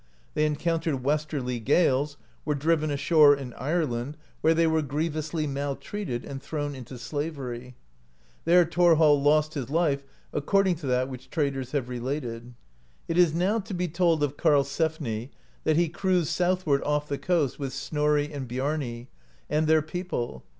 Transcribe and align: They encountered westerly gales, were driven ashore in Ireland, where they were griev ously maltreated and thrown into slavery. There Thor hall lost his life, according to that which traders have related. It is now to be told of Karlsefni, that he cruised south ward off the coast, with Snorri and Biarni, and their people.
They 0.33 0.47
encountered 0.47 1.03
westerly 1.03 1.59
gales, 1.59 2.17
were 2.43 2.55
driven 2.55 2.89
ashore 2.89 3.35
in 3.35 3.53
Ireland, 3.53 4.17
where 4.41 4.55
they 4.55 4.65
were 4.65 4.81
griev 4.81 5.15
ously 5.15 5.45
maltreated 5.45 6.25
and 6.25 6.41
thrown 6.41 6.73
into 6.73 6.97
slavery. 6.97 7.75
There 8.45 8.65
Thor 8.65 8.95
hall 8.95 9.21
lost 9.21 9.53
his 9.53 9.69
life, 9.69 10.03
according 10.33 10.77
to 10.77 10.87
that 10.87 11.07
which 11.07 11.29
traders 11.29 11.73
have 11.73 11.87
related. 11.87 12.55
It 13.07 13.19
is 13.19 13.35
now 13.35 13.59
to 13.59 13.75
be 13.75 13.87
told 13.87 14.23
of 14.23 14.37
Karlsefni, 14.37 15.29
that 15.65 15.77
he 15.77 15.87
cruised 15.87 16.29
south 16.29 16.65
ward 16.65 16.81
off 16.81 17.07
the 17.07 17.19
coast, 17.19 17.59
with 17.59 17.71
Snorri 17.71 18.33
and 18.33 18.47
Biarni, 18.47 19.05
and 19.51 19.67
their 19.67 19.83
people. 19.83 20.43